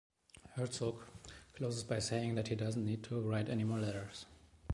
Herzog 0.55 1.03
closes 1.53 1.83
by 1.83 1.99
saying 1.99 2.33
that 2.33 2.47
he 2.47 2.55
doesn't 2.55 2.83
need 2.87 3.03
to 3.03 3.21
write 3.21 3.49
any 3.49 3.63
more 3.63 3.77
letters. 3.77 4.25